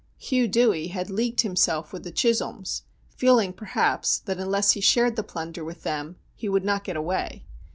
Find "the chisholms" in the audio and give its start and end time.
2.03-2.81